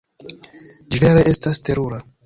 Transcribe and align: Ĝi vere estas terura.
Ĝi 0.95 1.03
vere 1.05 1.27
estas 1.35 1.65
terura. 1.69 2.05